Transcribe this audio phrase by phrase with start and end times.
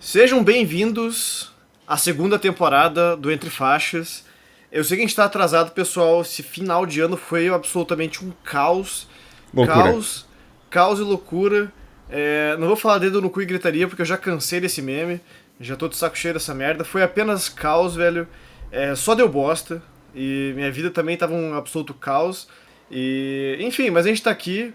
[0.00, 1.52] Sejam bem-vindos
[1.84, 4.24] à segunda temporada do Entre Faixas.
[4.70, 6.20] Eu sei que a gente está atrasado, pessoal.
[6.20, 9.08] Esse final de ano foi absolutamente um caos.
[9.52, 9.82] Loucura.
[9.82, 10.26] Caos,
[10.70, 11.72] caos e loucura.
[12.08, 15.20] É, não vou falar dedo no cu e gritaria porque eu já cansei desse meme.
[15.58, 16.84] Já tô de saco cheio dessa merda.
[16.84, 18.28] Foi apenas caos, velho.
[18.70, 19.82] É, só deu bosta.
[20.14, 22.46] E minha vida também tava um absoluto caos.
[22.88, 24.72] E, enfim, mas a gente tá aqui.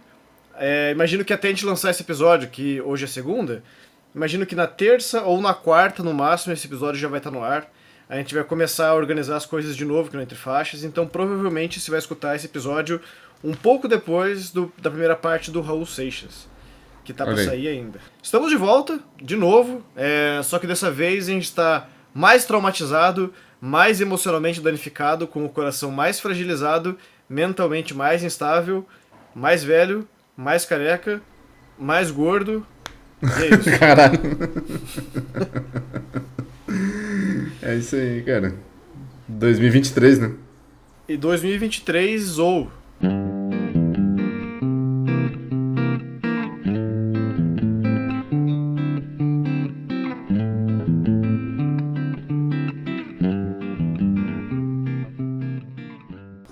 [0.58, 3.64] É, imagino que até a gente lançar esse episódio, que hoje é segunda,
[4.14, 7.44] imagino que na terça ou na quarta, no máximo, esse episódio já vai estar no
[7.44, 7.68] ar.
[8.10, 11.08] A gente vai começar a organizar as coisas de novo aqui no Entre Faixas, então
[11.08, 13.02] provavelmente você vai escutar esse episódio
[13.44, 16.48] um pouco depois do, da primeira parte do Raul Seixas,
[17.04, 17.46] que tá aí.
[17.46, 18.00] sair ainda.
[18.22, 23.34] Estamos de volta, de novo, é, só que dessa vez a gente está mais traumatizado,
[23.60, 28.86] mais emocionalmente danificado, com o coração mais fragilizado, mentalmente mais instável,
[29.34, 31.22] mais velho, mais careca,
[31.78, 32.66] mais gordo.
[33.24, 33.72] E é isso.
[33.80, 34.20] Caralho.
[37.62, 38.54] é isso aí, cara.
[39.28, 40.32] 2023, né?
[41.08, 42.72] E 2023 ou.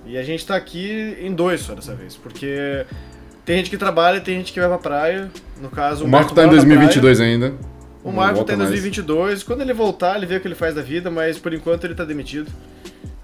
[0.05, 2.85] E a gente tá aqui em dois só dessa vez, porque
[3.51, 5.29] tem gente que trabalha e tem gente que vai pra praia.
[5.61, 6.77] No caso, O Marco tá em mora na praia.
[6.79, 7.53] 2022 ainda.
[8.01, 8.69] O Marco tá em mais.
[8.69, 9.43] 2022.
[9.43, 11.93] Quando ele voltar, ele vê o que ele faz da vida, mas por enquanto ele
[11.93, 12.49] tá demitido.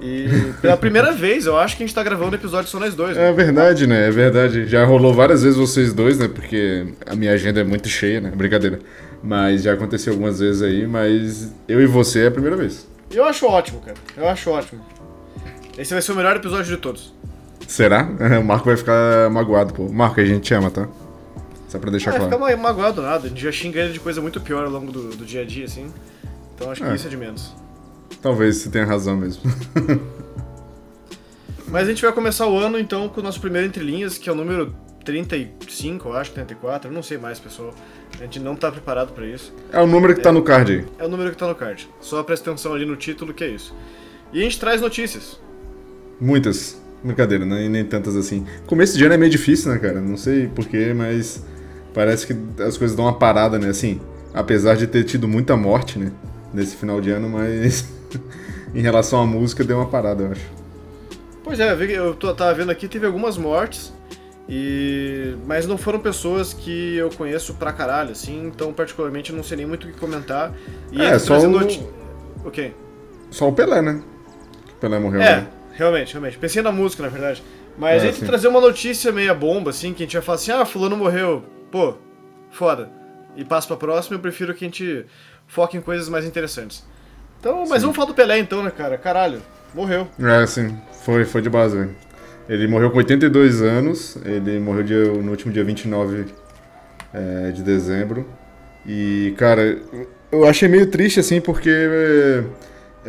[0.01, 0.27] E
[0.61, 3.15] pela primeira vez, eu acho que a gente tá gravando episódio só nós dois.
[3.15, 3.29] né?
[3.29, 4.09] É verdade, né?
[4.09, 4.67] É verdade.
[4.67, 6.27] Já rolou várias vezes vocês dois, né?
[6.27, 8.29] Porque a minha agenda é muito cheia, né?
[8.35, 8.79] Brincadeira.
[9.23, 12.85] Mas já aconteceu algumas vezes aí, mas eu e você é a primeira vez.
[13.09, 13.95] Eu acho ótimo, cara.
[14.17, 14.85] Eu acho ótimo.
[15.77, 17.15] Esse vai ser o melhor episódio de todos.
[17.65, 18.07] Será?
[18.39, 19.89] O Marco vai ficar magoado, pô.
[19.89, 20.87] Marco, a gente te ama, tá?
[21.69, 22.45] Só pra deixar Não vai claro.
[22.45, 23.25] ficar ma- magoado nada.
[23.25, 25.45] A gente já xinga ele de coisa muito pior ao longo do, do dia a
[25.45, 25.91] dia, assim.
[26.55, 26.95] Então acho que É.
[26.95, 27.53] isso é de menos.
[28.21, 29.43] Talvez você tenha razão mesmo.
[31.67, 34.29] Mas a gente vai começar o ano, então, com o nosso primeiro Entre Linhas, que
[34.29, 36.89] é o número 35, eu acho, 34.
[36.89, 37.73] Eu não sei mais, pessoal.
[38.17, 39.53] A gente não tá preparado pra isso.
[39.71, 40.85] É o número que tá no card aí.
[40.97, 41.89] É o número que tá no card.
[41.99, 43.75] Só presta atenção ali no título que é isso.
[44.31, 45.39] E a gente traz notícias.
[46.19, 46.81] Muitas.
[47.07, 47.65] Brincadeira, né?
[47.65, 48.45] E nem tantas assim.
[48.65, 49.99] Começo de ano é meio difícil, né, cara?
[50.01, 51.43] Não sei porquê, mas
[51.93, 53.69] parece que as coisas dão uma parada, né?
[53.69, 53.99] Assim,
[54.33, 56.11] apesar de ter tido muita morte, né?
[56.53, 57.85] Nesse final de ano, mas
[58.73, 60.45] em relação à música deu uma parada, eu acho.
[61.43, 63.93] Pois é, eu tava vendo aqui, teve algumas mortes.
[64.49, 65.35] E...
[65.45, 69.65] Mas não foram pessoas que eu conheço pra caralho, assim, então particularmente não sei nem
[69.65, 70.53] muito o que comentar.
[70.91, 71.85] E É, só o- noti-
[72.45, 72.73] Ok.
[73.29, 74.01] Só o Pelé, né?
[74.75, 75.21] O Pelé morreu.
[75.21, 75.47] É, né?
[75.77, 76.37] Realmente, realmente.
[76.37, 77.43] Pensei na música, na verdade.
[77.77, 78.25] Mas É, entre sim.
[78.25, 81.43] trazer uma notícia meia bomba, assim, que a gente vai falar assim, ah, fulano morreu,
[81.71, 81.93] pô,
[82.51, 82.89] foda.
[83.35, 85.05] E passa pra próxima, eu prefiro que a gente
[85.47, 86.83] foque em coisas mais interessantes.
[87.39, 88.97] Então, mas vamos falar do Pelé então, né, cara?
[88.97, 89.41] Caralho,
[89.75, 90.07] morreu.
[90.19, 90.75] É, sim.
[91.03, 91.95] Foi, foi de base, velho.
[92.49, 94.17] Ele morreu com 82 anos.
[94.25, 96.25] Ele morreu dia- no último dia 29
[97.13, 98.27] é, de dezembro.
[98.85, 99.77] E, cara,
[100.31, 102.43] eu achei meio triste, assim, porque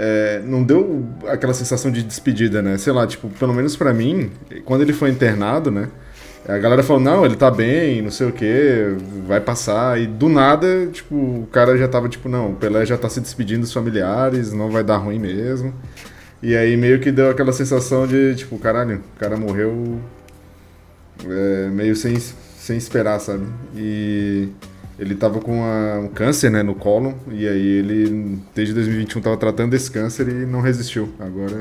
[0.01, 2.79] é, não deu aquela sensação de despedida, né?
[2.79, 4.31] Sei lá, tipo, pelo menos pra mim,
[4.65, 5.89] quando ele foi internado, né?
[6.47, 10.01] A galera falou, não, ele tá bem, não sei o que, vai passar.
[10.01, 13.21] E do nada, tipo, o cara já tava tipo, não, o Pelé já tá se
[13.21, 15.75] despedindo dos familiares, não vai dar ruim mesmo.
[16.41, 19.99] E aí meio que deu aquela sensação de, tipo, caralho, o cara morreu
[21.29, 23.45] é, meio sem, sem esperar, sabe?
[23.77, 24.49] E
[24.99, 29.37] ele tava com a- um câncer, né, no cólon, e aí ele, desde 2021, tava
[29.37, 31.13] tratando desse câncer e não resistiu.
[31.19, 31.53] Agora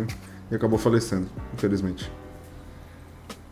[0.50, 2.12] ele acabou falecendo, infelizmente.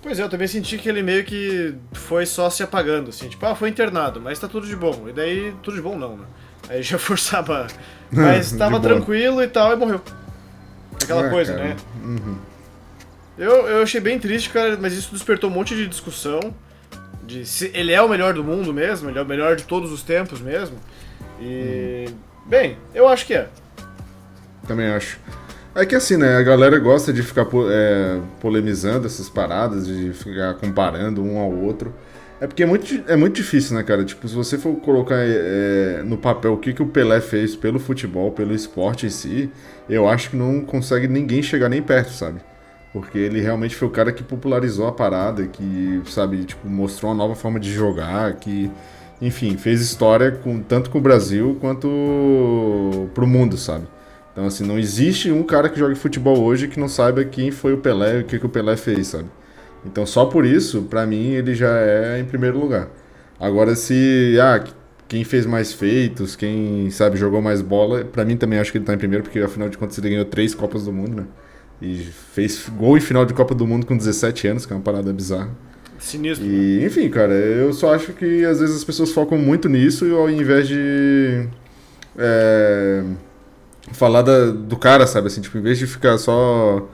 [0.02, 3.44] Pois é, eu também senti que ele meio que foi só se apagando, assim, tipo,
[3.46, 5.06] ah, foi internado, mas tá tudo de bom.
[5.10, 6.26] E daí, tudo de bom não, né?
[6.70, 7.68] Aí já forçava.
[8.12, 10.00] Mas tava tranquilo e tal, e morreu.
[11.04, 11.66] Aquela É, coisa, cara.
[11.70, 11.76] né?
[12.04, 12.38] Uhum.
[13.38, 16.40] Eu, eu achei bem triste, cara, mas isso despertou um monte de discussão.
[17.26, 19.92] De se ele é o melhor do mundo mesmo, ele é o melhor de todos
[19.92, 20.78] os tempos mesmo.
[21.42, 22.06] E.
[22.46, 23.48] Bem, eu acho que é.
[24.68, 25.20] Também acho.
[25.74, 26.38] É que assim, né?
[26.38, 31.94] A galera gosta de ficar é, polemizando essas paradas, de ficar comparando um ao outro.
[32.40, 34.04] É porque é muito, é muito difícil, né, cara?
[34.04, 37.80] Tipo, se você for colocar é, no papel o que, que o Pelé fez pelo
[37.80, 39.50] futebol, pelo esporte em si,
[39.90, 42.40] eu acho que não consegue ninguém chegar nem perto, sabe?
[42.96, 47.18] Porque ele realmente foi o cara que popularizou a parada, que, sabe, tipo, mostrou uma
[47.18, 48.72] nova forma de jogar, que,
[49.22, 53.86] enfim, fez história com, tanto com o Brasil quanto pro mundo, sabe?
[54.32, 57.74] Então, assim, não existe um cara que jogue futebol hoje que não saiba quem foi
[57.74, 59.26] o Pelé e o que, que o Pelé fez, sabe?
[59.86, 62.88] Então, só por isso, pra mim, ele já é em primeiro lugar.
[63.38, 64.38] Agora, se.
[64.42, 64.64] Ah,
[65.10, 68.86] quem fez mais feitos, quem, sabe, jogou mais bola, pra mim também acho que ele
[68.86, 71.26] tá em primeiro, porque afinal de contas ele ganhou três Copas do Mundo, né?
[71.82, 71.96] E
[72.34, 75.12] fez gol em final de Copa do Mundo com 17 anos, que é uma parada
[75.12, 75.50] bizarra.
[76.00, 76.46] Sinistro.
[76.46, 80.12] E, enfim, cara, eu só acho que às vezes as pessoas focam muito nisso e
[80.12, 81.48] ao invés de.
[82.18, 83.04] É,
[83.92, 85.28] falar da, do cara, sabe?
[85.28, 86.88] Assim, tipo, em vez de ficar só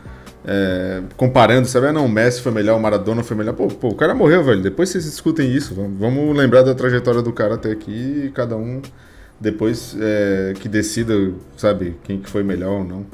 [0.45, 1.88] é, comparando, sabe?
[1.88, 3.54] Ah, não, o Messi foi melhor, o Maradona foi melhor.
[3.54, 4.62] Pô, pô, o cara morreu, velho.
[4.62, 5.75] Depois vocês discutem isso.
[5.75, 8.81] Vamos, vamos lembrar da trajetória do cara até aqui e cada um
[9.39, 11.13] depois é, que decida,
[11.57, 13.06] sabe, quem que foi melhor ou não.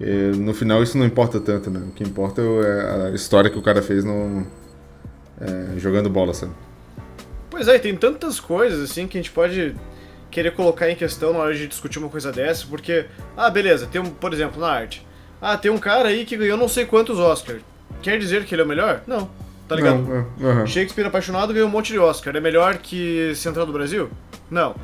[0.00, 1.80] E, no final isso não importa tanto, né?
[1.88, 4.46] O que importa é a história que o cara fez no,
[5.40, 6.52] é, jogando bola, sabe?
[7.50, 9.74] Pois é, tem tantas coisas assim que a gente pode
[10.30, 13.06] querer colocar em questão na hora de discutir uma coisa dessa, porque,
[13.36, 15.06] ah, beleza, tem um, por exemplo, na arte.
[15.40, 17.62] Ah, tem um cara aí que ganhou não sei quantos Oscars.
[18.02, 19.02] Quer dizer que ele é o melhor?
[19.06, 19.30] Não.
[19.68, 19.98] Tá ligado?
[19.98, 20.66] Não, uhum.
[20.66, 22.36] Shakespeare apaixonado ganhou um monte de Oscar.
[22.36, 24.10] É melhor que Central do Brasil?
[24.50, 24.76] Não.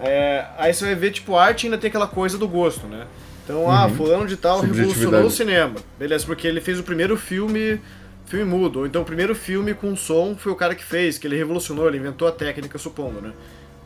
[0.00, 3.06] É, aí você vai ver, tipo, arte ainda tem aquela coisa do gosto, né?
[3.44, 3.86] Então, ah, uhum.
[3.86, 5.76] ah, fulano de tal revolucionou o cinema.
[5.98, 7.80] Beleza, porque ele fez o primeiro filme
[8.26, 11.26] filme mudo, ou então o primeiro filme com som foi o cara que fez, que
[11.26, 13.32] ele revolucionou, ele inventou a técnica, supondo, né?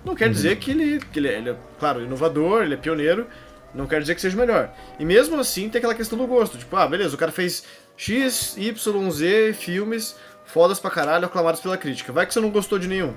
[0.05, 0.32] Não quer uhum.
[0.32, 3.26] dizer que ele, que ele, ele é, claro, inovador, ele é pioneiro,
[3.75, 4.72] não quer dizer que seja melhor.
[4.99, 6.56] E mesmo assim tem aquela questão do gosto.
[6.56, 7.64] Tipo, ah, beleza, o cara fez
[7.96, 12.12] X, Y, Z filmes fodas pra caralho, aclamados pela crítica.
[12.12, 13.12] Vai que você não gostou de nenhum.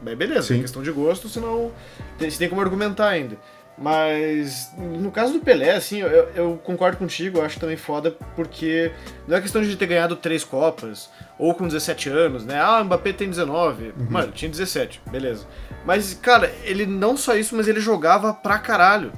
[0.00, 0.58] Bem, beleza, Sim.
[0.58, 1.72] é questão de gosto, senão
[2.18, 3.36] você tem como argumentar ainda.
[3.80, 8.90] Mas no caso do Pelé, assim, eu, eu, concordo contigo, eu acho também foda, porque
[9.26, 11.08] não é questão de ter ganhado três Copas,
[11.38, 12.60] ou com 17 anos, né?
[12.60, 13.84] Ah, o Mbappé tem 19.
[13.84, 13.92] Uhum.
[14.10, 15.46] Mano, tinha 17, beleza.
[15.86, 19.12] Mas, cara, ele não só isso, mas ele jogava pra caralho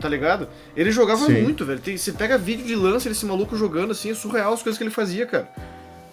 [0.00, 0.48] tá ligado?
[0.74, 1.42] Ele jogava Sim.
[1.42, 1.78] muito, velho.
[1.78, 4.82] Tem, você pega vídeo de lance desse maluco jogando assim, é surreal as coisas que
[4.82, 5.46] ele fazia, cara.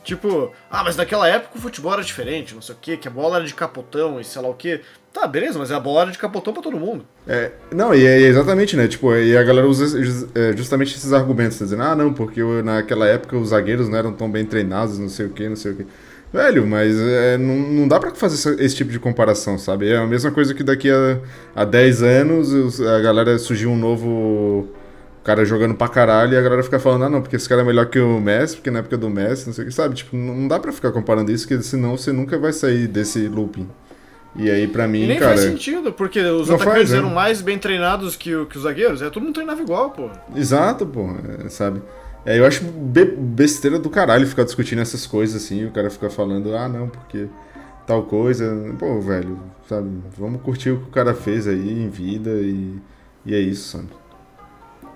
[0.08, 3.12] Tipo, ah, mas naquela época o futebol era diferente, não sei o quê, que a
[3.12, 4.80] bola era de capotão e sei lá o quê.
[5.12, 7.06] Tá, beleza, mas a bola era de capotão pra todo mundo.
[7.28, 8.88] É, não, e é exatamente, né?
[8.88, 10.00] Tipo, e a galera usa
[10.34, 14.32] é, justamente esses argumentos, dizendo, ah, não, porque naquela época os zagueiros não eram tão
[14.32, 15.86] bem treinados, não sei o quê, não sei o quê.
[16.32, 19.90] Velho, mas é, não, não dá para fazer esse, esse, tipo de comparação, sabe?
[19.90, 21.20] É a mesma coisa que daqui a,
[21.54, 24.70] a 10 anos a galera surgiu um novo
[25.28, 27.64] cara jogando pra caralho e a galera fica falando, ah não, porque esse cara é
[27.66, 29.94] melhor que o Messi, porque na época do Messi, não sei o que, sabe?
[29.94, 33.68] Tipo, não dá pra ficar comparando isso, porque senão você nunca vai sair desse looping.
[34.38, 35.32] E aí, pra mim, e nem cara...
[35.32, 39.02] faz sentido, porque os atacantes faz, eram mais bem treinados que, que os zagueiros.
[39.02, 40.10] É, todo mundo treinava igual, pô.
[40.34, 41.10] Exato, pô,
[41.46, 41.82] é, sabe?
[42.26, 46.10] É, eu acho be besteira do caralho ficar discutindo essas coisas assim, o cara fica
[46.10, 47.28] falando, ah, não, porque
[47.86, 48.74] tal coisa.
[48.80, 49.38] Pô, velho,
[49.68, 49.90] sabe?
[50.18, 52.80] Vamos curtir o que o cara fez aí em vida e,
[53.26, 53.90] e é isso, sabe?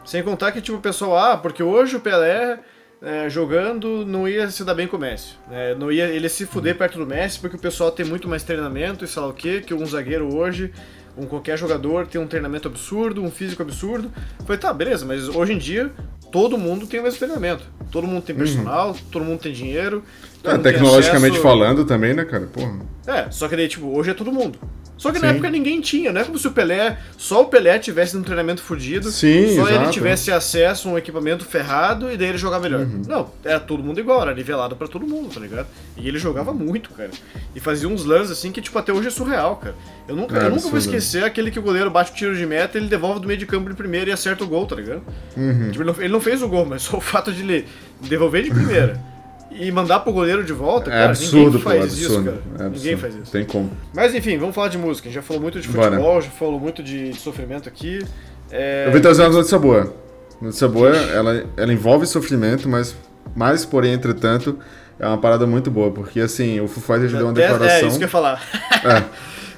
[0.05, 2.59] Sem contar que, tipo, o pessoal, ah, porque hoje o Pelé
[3.01, 5.35] é, jogando não ia se dar bem com o Messi.
[5.51, 8.27] É, não ia, ele ia se fuder perto do Messi porque o pessoal tem muito
[8.27, 10.71] mais treinamento e sei lá o que, que um zagueiro hoje,
[11.17, 14.11] um qualquer jogador tem um treinamento absurdo, um físico absurdo.
[14.45, 15.91] Foi, tá, beleza, mas hoje em dia
[16.31, 17.63] todo mundo tem o mesmo treinamento.
[17.91, 18.95] Todo mundo tem personal, uhum.
[19.11, 20.03] todo mundo tem dinheiro.
[20.43, 21.43] É, tecnologicamente acesso...
[21.43, 22.47] falando também, né, cara?
[22.47, 22.79] Porra.
[23.05, 24.57] É, só que daí, tipo, hoje é todo mundo.
[25.01, 25.25] Só que Sim.
[25.25, 28.21] na época ninguém tinha, não é como se o Pelé, só o Pelé tivesse um
[28.21, 29.73] treinamento fodido, Sim, só exato.
[29.73, 32.81] ele tivesse acesso a um equipamento ferrado e daí ele jogava melhor.
[32.81, 33.01] Uhum.
[33.07, 35.65] Não, era todo mundo igual, era nivelado para todo mundo, tá ligado?
[35.97, 37.09] E ele jogava muito, cara.
[37.55, 39.73] E fazia uns lances assim que, tipo, até hoje é surreal, cara.
[40.07, 42.45] Eu nunca, é, eu nunca vou esquecer aquele que o goleiro bate o tiro de
[42.45, 45.01] meta, ele devolve do meio de campo de primeira e acerta o gol, tá ligado?
[45.35, 45.71] Uhum.
[45.71, 47.65] Tipo, ele, não, ele não fez o gol, mas só o fato de ele
[48.01, 49.03] devolver de primeira
[49.53, 52.67] e mandar pro goleiro de volta, é cara, absurdo, ninguém faz absurdo, isso, cara.
[52.67, 53.31] É ninguém faz isso.
[53.31, 53.71] Tem como.
[53.93, 55.07] Mas enfim, vamos falar de música.
[55.07, 56.21] A gente já falou muito de futebol, Bora.
[56.21, 58.03] já falou muito de, sofrimento aqui.
[58.49, 58.87] É...
[58.87, 59.93] Eu vim trazer uma notícia boa.
[60.41, 62.95] Notícia boa, ela, ela envolve sofrimento, mas,
[63.35, 64.57] mas, porém, entretanto,
[64.99, 67.67] é uma parada muito boa, porque assim, o Foo Fighters deu uma declaração.
[67.67, 68.41] É, isso que eu ia falar.
[68.83, 69.03] é,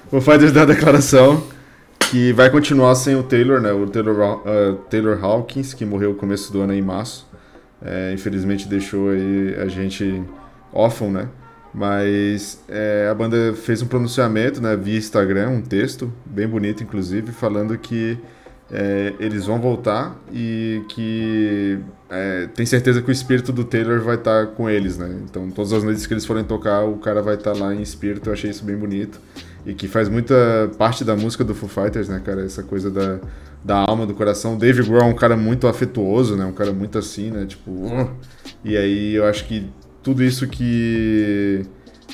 [0.07, 1.43] o Foo Fighters deu uma declaração
[1.99, 3.71] que vai continuar sem o Taylor, né?
[3.71, 7.25] O Taylor, uh, Taylor Hawkins, que morreu no começo do ano em março.
[7.83, 10.23] É, infelizmente deixou aí a gente
[10.71, 11.27] órfão, né?
[11.73, 17.31] Mas é, a banda fez um pronunciamento né, via Instagram, um texto, bem bonito inclusive,
[17.31, 18.17] falando que
[18.71, 24.15] é, eles vão voltar e que é, tem certeza que o espírito do Taylor vai
[24.15, 25.19] estar tá com eles, né?
[25.23, 27.81] Então todas as noites que eles forem tocar, o cara vai estar tá lá em
[27.81, 29.19] espírito, eu achei isso bem bonito.
[29.65, 30.35] E que faz muita
[30.77, 32.43] parte da música do Foo Fighters, né, cara?
[32.43, 33.19] Essa coisa da,
[33.63, 34.57] da alma, do coração.
[34.57, 36.43] Dave Grohl é um cara muito afetuoso, né?
[36.43, 37.45] Um cara muito assim, né?
[37.45, 38.11] Tipo, uh,
[38.63, 39.69] e aí eu acho que
[40.03, 41.65] tudo isso que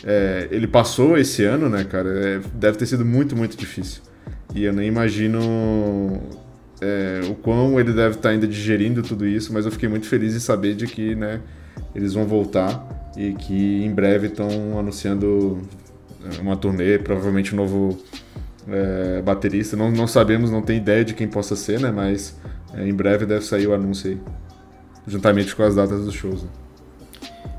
[0.04, 4.02] é, ele passou esse ano, né, cara, é, deve ter sido muito, muito difícil.
[4.54, 6.22] E eu nem imagino
[6.82, 10.36] é, o quão ele deve estar ainda digerindo tudo isso, mas eu fiquei muito feliz
[10.36, 11.42] em saber de que, né,
[11.94, 15.62] eles vão voltar e que em breve estão anunciando
[16.42, 17.98] uma turnê, provavelmente um novo
[18.68, 19.76] é, baterista.
[19.76, 21.92] Não, não sabemos, não tem ideia de quem possa ser, né?
[21.92, 22.38] Mas
[22.74, 24.18] é, em breve deve sair o anúncio aí.
[25.08, 26.44] Juntamente com as datas dos shows.
[26.44, 26.50] Né?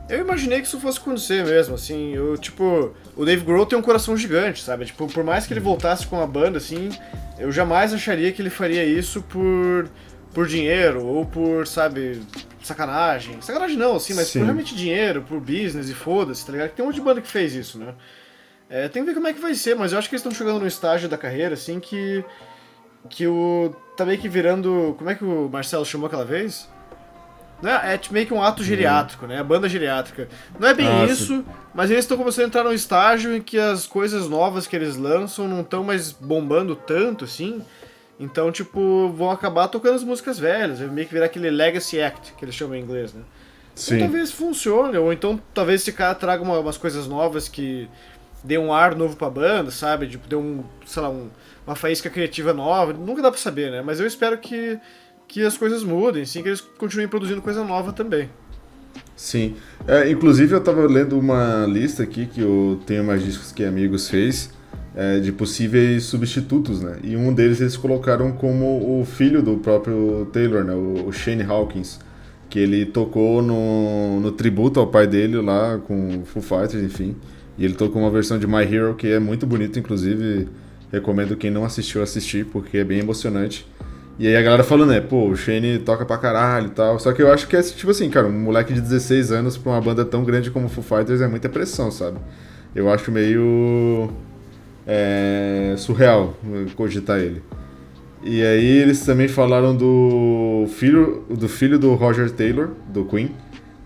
[0.09, 3.83] Eu imaginei que isso fosse acontecer mesmo, assim, eu, tipo, o Dave Grohl tem um
[3.83, 4.85] coração gigante, sabe?
[4.85, 6.91] Tipo, por mais que ele voltasse com a banda, assim,
[7.39, 9.89] eu jamais acharia que ele faria isso por,
[10.35, 12.23] por dinheiro ou por, sabe,
[12.61, 13.41] sacanagem.
[13.41, 14.41] Sacanagem não, assim, mas Sim.
[14.41, 16.71] por realmente dinheiro, por business e foda-se, tá ligado?
[16.71, 17.95] Tem um monte de banda que fez isso, né?
[18.71, 20.33] É, tem que ver como é que vai ser, mas eu acho que eles estão
[20.33, 22.25] chegando no estágio da carreira, assim, que.
[23.09, 23.75] que o.
[23.97, 24.95] tá meio que virando.
[24.97, 26.69] Como é que o Marcelo chamou aquela vez?
[27.61, 29.39] Não é, é meio que um ato geriátrico, né?
[29.39, 30.29] A banda geriátrica.
[30.59, 33.59] Não é bem ah, isso, mas eles estão começando a entrar num estágio em que
[33.59, 37.61] as coisas novas que eles lançam não estão mais bombando tanto, assim.
[38.19, 40.79] Então, tipo, vão acabar tocando as músicas velhas.
[40.79, 43.23] Vai meio que virar aquele Legacy Act, que eles chamam em inglês, né?
[43.73, 43.97] Então, sim.
[43.97, 47.89] Então, talvez funcione, ou então talvez esse cara traga uma, umas coisas novas que
[48.43, 50.07] dê um ar novo pra banda, sabe?
[50.09, 51.29] Tipo, dê um, sei lá, um,
[51.67, 52.93] uma faísca criativa nova.
[52.93, 53.83] Nunca dá pra saber, né?
[53.83, 54.79] Mas eu espero que
[55.31, 58.29] que as coisas mudem, sim, que eles continuem produzindo coisa nova também.
[59.15, 59.55] Sim.
[59.87, 64.09] É, inclusive eu estava lendo uma lista aqui que o Tenho Mais Discos Que Amigos
[64.09, 64.51] fez
[64.93, 66.99] é, de possíveis substitutos, né?
[67.05, 70.75] E um deles eles colocaram como o filho do próprio Taylor, né?
[70.75, 72.01] O, o Shane Hawkins,
[72.49, 77.15] que ele tocou no, no tributo ao pai dele lá com Foo Fighters, enfim.
[77.59, 80.49] E ele tocou uma versão de My Hero que é muito bonita, inclusive
[80.93, 83.67] recomendo quem não assistiu assistir porque é bem emocionante.
[84.19, 86.99] E aí a galera falando, né, pô, o Shane toca pra caralho e tal.
[86.99, 89.73] Só que eu acho que é tipo assim, cara, um moleque de 16 anos pra
[89.73, 92.19] uma banda tão grande como Foo Fighters é muita pressão, sabe?
[92.75, 94.11] Eu acho meio.
[94.87, 96.37] É, surreal
[96.77, 97.43] cogitar ele.
[98.23, 103.31] E aí eles também falaram do filho, do filho do Roger Taylor, do Queen,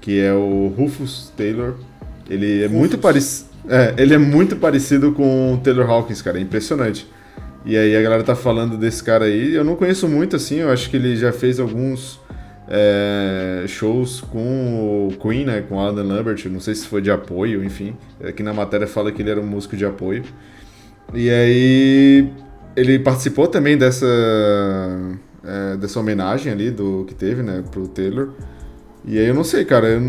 [0.00, 1.75] que é o Rufus Taylor.
[2.28, 2.78] Ele é Rufus.
[2.78, 3.53] muito parecido.
[3.68, 7.09] É, ele é muito parecido com o Taylor Hawkins, cara, é impressionante.
[7.64, 9.54] E aí a galera tá falando desse cara aí.
[9.54, 12.21] Eu não conheço muito assim, eu acho que ele já fez alguns
[12.68, 15.62] é, shows com o Queen, né?
[15.66, 16.47] Com Alan Lambert.
[16.50, 17.97] Não sei se foi de apoio, enfim.
[18.23, 20.25] Aqui na matéria fala que ele era um músico de apoio.
[21.14, 22.28] E aí
[22.76, 24.06] ele participou também dessa,
[25.44, 28.30] é, dessa homenagem ali do que teve, né, pro Taylor.
[29.06, 30.00] E aí eu não sei, cara, eu,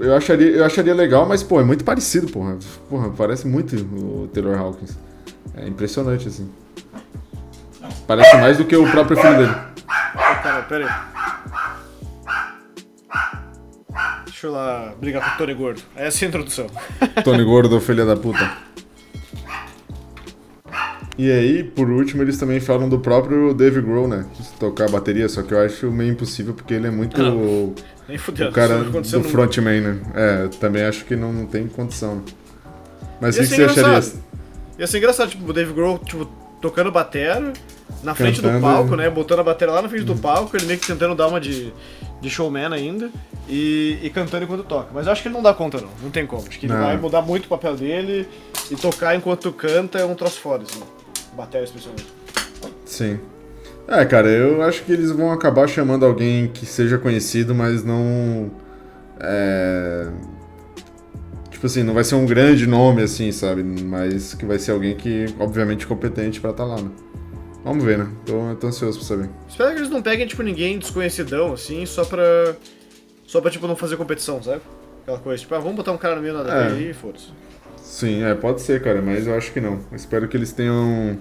[0.00, 2.58] eu, acharia, eu acharia legal, mas, pô, é muito parecido, porra.
[2.88, 4.98] Porra, parece muito o Taylor Hawkins.
[5.56, 6.50] É impressionante, assim.
[8.06, 9.54] Parece mais do que o próprio filho dele.
[10.14, 11.12] Oh, cara, pera aí.
[14.24, 15.80] Deixa eu lá brigar com o Tony Gordo.
[15.94, 16.66] Essa é a introdução.
[17.22, 18.50] Tony Gordo, filha da puta.
[21.18, 24.24] E aí, por último, eles também falam do próprio Dave Grohl, né?
[24.58, 27.74] Tocar bateria, só que eu acho meio impossível porque ele é muito não, o,
[28.08, 30.00] o cara do frontman, né?
[30.14, 32.22] É, também acho que não, tem condição.
[33.20, 34.12] Mas o que, que você acharia?
[34.78, 36.26] Ia ser engraçado, tipo, o Dave Grohl, tipo,
[36.62, 37.52] tocando batera,
[38.02, 38.58] na frente Cantando.
[38.58, 39.10] do palco, né?
[39.10, 41.72] Botando a bateria lá na frente do palco, ele meio que tentando dar uma de,
[42.20, 43.10] de showman ainda
[43.48, 44.88] e, e cantando enquanto toca.
[44.94, 45.90] Mas eu acho que ele não dá conta, não.
[46.02, 46.46] Não tem como.
[46.48, 46.80] Acho que ele não.
[46.80, 48.26] vai mudar muito o papel dele
[48.70, 50.82] e tocar enquanto canta é um troço foda, assim.
[51.34, 52.06] Bateria, especialmente.
[52.84, 53.18] Sim.
[53.88, 58.50] É, cara, eu acho que eles vão acabar chamando alguém que seja conhecido, mas não.
[59.18, 60.08] É.
[61.50, 63.62] Tipo assim, não vai ser um grande nome, assim, sabe?
[63.62, 66.90] Mas que vai ser alguém que, obviamente, competente pra estar tá lá, né?
[67.64, 68.08] Vamos ver, né?
[68.26, 69.30] Tô, tô ansioso pra saber.
[69.48, 72.56] Espero que eles não peguem, tipo, ninguém desconhecidão, assim, só pra.
[73.26, 74.60] Só pra, tipo, não fazer competição, sabe?
[75.02, 76.66] Aquela coisa, tipo, ah, vamos botar um cara no meio nada é.
[76.68, 77.28] aí e foda-se.
[77.92, 79.78] Sim, é, pode ser, cara, mas eu acho que não.
[79.92, 81.18] espero que eles tenham.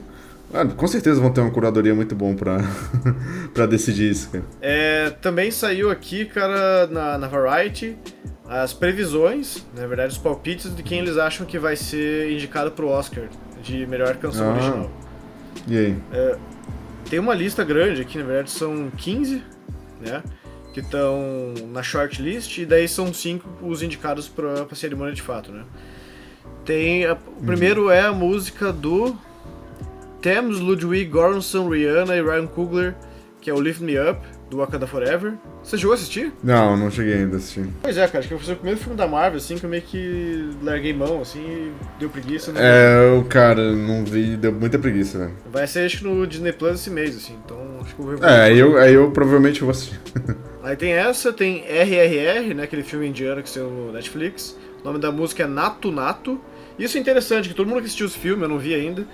[0.53, 2.59] Ah, com certeza vão ter uma curadoria muito bom pra,
[3.53, 4.45] pra decidir isso, cara.
[4.61, 7.97] É, também saiu aqui, cara, na, na Variety,
[8.47, 12.87] as previsões, na verdade, os palpites de quem eles acham que vai ser indicado pro
[12.87, 13.25] Oscar
[13.61, 14.53] de melhor canção ah.
[14.53, 14.91] original.
[15.67, 15.97] E aí?
[16.13, 16.37] É,
[17.09, 19.43] tem uma lista grande aqui, na verdade são 15,
[19.99, 20.23] né?
[20.73, 25.51] Que estão na shortlist, e daí são 5 os indicados para a cerimônia de fato,
[25.51, 25.65] né?
[26.65, 27.05] Tem.
[27.05, 27.45] A, o uhum.
[27.45, 29.15] primeiro é a música do
[30.21, 32.95] Thames, Ludwig Göransson, Rihanna e Ryan Coogler,
[33.39, 35.33] que é o Lift Me Up do Wakanda Forever.
[35.63, 36.33] Você chegou a assistir?
[36.43, 37.67] Não, não cheguei ainda a assistir.
[37.81, 39.81] Pois é, cara, acho que foi o primeiro filme da Marvel, assim, que eu meio
[39.81, 42.51] que larguei mão, assim, e deu preguiça.
[42.57, 45.31] É, o cara, não vi, deu muita preguiça, velho.
[45.49, 48.27] Vai ser, acho que no Disney Plus esse mês, assim, então acho que eu vou.
[48.27, 49.99] É, aí eu, aí eu provavelmente vou assistir.
[50.61, 54.57] aí tem essa, tem RRR, né, aquele filme indiano que saiu no Netflix.
[54.81, 56.39] O nome da música é Nato Nato.
[56.83, 59.05] Isso é interessante, que todo mundo que assistiu esse filme, eu não vi ainda,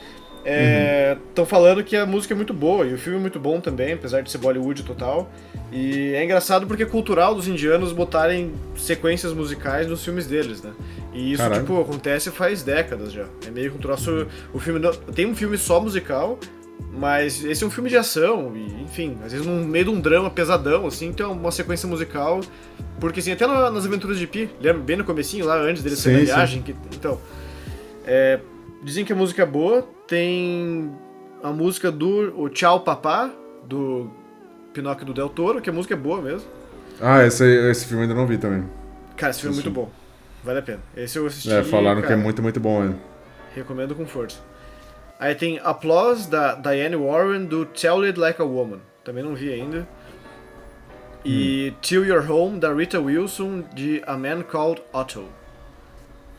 [0.48, 1.46] Estão é, uhum.
[1.46, 4.22] falando que a música é muito boa e o filme é muito bom também, apesar
[4.22, 5.30] de ser Bollywood total.
[5.74, 10.72] E é engraçado porque é cultural dos indianos botarem sequências musicais nos filmes deles, né?
[11.14, 11.62] E isso, Caralho.
[11.62, 13.26] tipo, acontece faz décadas já.
[13.46, 14.26] É meio que um troço.
[14.54, 14.80] O filme.
[15.14, 16.40] Tem um filme só musical,
[16.94, 20.00] mas esse é um filme de ação, e, enfim, às vezes no meio de um
[20.00, 22.40] drama pesadão, assim, tem uma sequência musical.
[23.02, 26.26] Porque, assim, até nas Aventuras de Pi, lembra bem no comecinho, lá antes dele sair
[26.26, 26.62] da viagem.
[26.62, 27.20] Que, então.
[28.08, 28.40] É,
[28.82, 30.92] dizem que a música é boa, tem
[31.44, 33.32] a música do o Tchau Papá,
[33.66, 34.10] do
[34.74, 36.50] Pinóquio do Del Toro, que a música é boa mesmo.
[37.02, 38.64] Ah, esse, esse filme ainda não vi também.
[39.18, 39.90] Cara, esse filme é muito bom.
[40.44, 40.80] Vale a pena.
[40.96, 41.52] Esse eu assisti.
[41.52, 42.96] É, falaram cara, que é muito, muito bom, né?
[43.54, 44.40] Recomendo com força.
[45.20, 48.80] Aí tem Applause da Diane Warren do Tell It Like a Woman.
[49.04, 49.88] Também não vi ainda.
[51.26, 51.78] E hum.
[51.82, 55.26] Till Your Home da Rita Wilson de A Man Called Otto.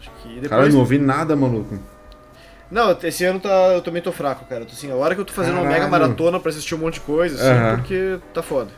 [0.00, 0.48] Acho que depois...
[0.48, 1.78] Cara, eu não ouvi nada, maluco.
[2.70, 4.64] Não, esse ano tá, eu também tô fraco, cara.
[4.64, 5.70] Assim, a hora que eu tô fazendo Caralho.
[5.70, 8.70] uma mega maratona pra assistir um monte de coisa, assim, porque tá foda.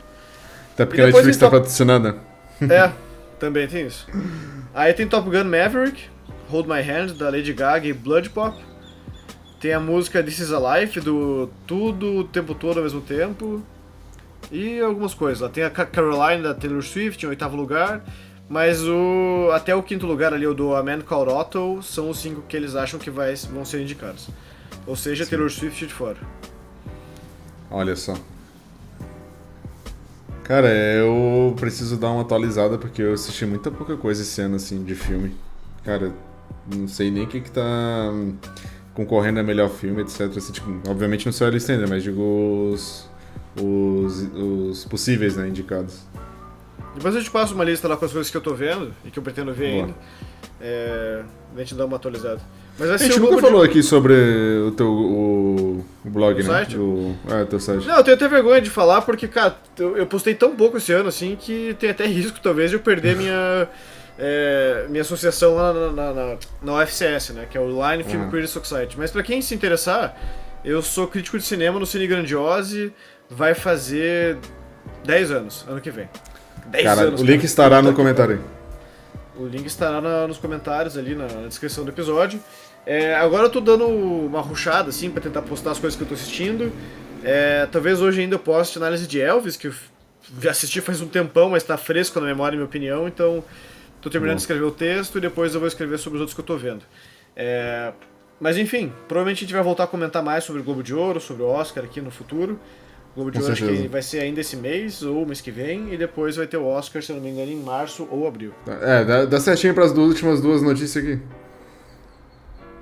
[0.73, 2.17] Até porque a Netflix tá patrocinando.
[2.61, 2.91] É,
[3.37, 4.07] também tem isso.
[4.73, 6.03] Aí tem Top Gun Maverick,
[6.49, 8.57] Hold My Hand, da Lady Gaga e Blood Pop.
[9.59, 13.61] Tem a música This Is a Life, do Tudo o Tempo Todo ao mesmo tempo.
[14.49, 15.41] E algumas coisas.
[15.41, 18.03] Lá tem a Caroline da Taylor Swift em oitavo lugar.
[18.51, 22.19] Mas o até o quinto lugar ali, o do A Man Called Otto, são os
[22.19, 24.27] cinco que eles acham que vai, vão ser indicados.
[24.85, 25.29] Ou seja, Sim.
[25.29, 26.17] Taylor Swift de fora.
[27.69, 28.13] Olha só.
[30.43, 34.83] Cara, eu preciso dar uma atualizada porque eu assisti muita pouca coisa esse ano, assim,
[34.83, 35.33] de filme.
[35.85, 36.11] Cara,
[36.75, 38.11] não sei nem o que, que tá
[38.93, 40.23] concorrendo a melhor filme, etc.
[40.35, 42.21] Assim, tipo, obviamente não sei a lista ainda, mas digo
[42.73, 43.09] os,
[43.55, 46.01] os, os possíveis, né, indicados.
[46.95, 49.11] Depois eu te passo uma lista lá com as coisas que eu tô vendo e
[49.11, 49.85] que eu pretendo ver Boa.
[49.85, 49.95] ainda.
[50.59, 51.23] É,
[51.55, 52.41] a gente dá uma atualizada.
[52.77, 53.69] Mas vai a gente nunca falou de...
[53.69, 54.13] aqui sobre
[54.67, 56.43] o teu o, blog, o né?
[56.43, 56.77] Site?
[56.77, 57.85] O, é, teu site.
[57.87, 60.91] Não, eu tenho até vergonha de falar porque, cara, eu, eu postei tão pouco esse
[60.91, 63.67] ano assim que tem até risco, talvez, de eu perder minha.
[64.19, 67.47] É, minha associação lá na, na, na, na UFCS, né?
[67.49, 68.29] Que é o Line Film ah.
[68.29, 68.95] Critics Society.
[68.97, 70.15] Mas para quem se interessar,
[70.63, 72.93] eu sou crítico de cinema no Cine Grandiose,
[73.29, 74.37] vai fazer
[75.03, 76.09] 10 anos, ano que vem.
[76.67, 77.21] 10 Cara, anos.
[77.21, 78.41] O link estará no comentário aí.
[79.41, 82.39] O link estará na, nos comentários ali, na, na descrição do episódio.
[82.85, 86.07] É, agora eu tô dando uma ruchada, assim, para tentar postar as coisas que eu
[86.07, 86.71] tô assistindo.
[87.23, 89.73] É, talvez hoje ainda eu poste análise de Elvis, que eu
[90.49, 93.43] assisti faz um tempão, mas tá fresco na memória, minha opinião, então
[94.01, 94.37] tô terminando Bom.
[94.37, 96.57] de escrever o texto e depois eu vou escrever sobre os outros que eu tô
[96.57, 96.83] vendo.
[97.35, 97.91] É,
[98.39, 101.19] mas enfim, provavelmente a gente vai voltar a comentar mais sobre o Globo de Ouro,
[101.19, 102.59] sobre o Oscar aqui no futuro.
[103.15, 105.97] Globo de Ouro acho que vai ser ainda esse mês ou mês que vem, e
[105.97, 108.53] depois vai ter o Oscar, se não me engano, em março ou abril.
[108.67, 111.19] É, dá, dá certinho para as últimas duas notícias aqui.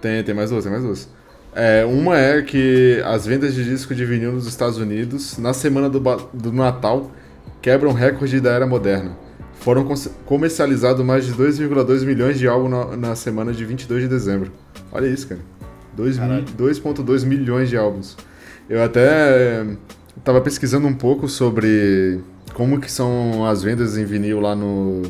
[0.01, 1.09] Tem, tem mais duas, tem mais duas.
[1.53, 5.89] É, uma é que as vendas de disco de vinil nos Estados Unidos, na semana
[5.89, 7.11] do, do Natal,
[7.61, 9.17] quebram recorde da era moderna.
[9.55, 9.85] Foram
[10.25, 14.51] comercializados mais de 2,2 milhões de álbuns na, na, semana de 22 de dezembro.
[14.91, 15.41] Olha isso, cara.
[15.97, 18.15] 2,2 milhões de álbuns.
[18.69, 19.65] Eu até
[20.23, 22.19] tava pesquisando um pouco sobre
[22.53, 25.01] como que são as vendas em vinil lá no,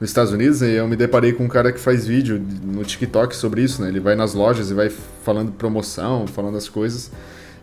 [0.00, 3.34] nos Estados Unidos e eu me deparei com um cara que faz vídeo no TikTok
[3.34, 3.88] sobre isso, né?
[3.88, 4.90] Ele vai nas lojas e vai
[5.22, 7.10] falando promoção, falando as coisas.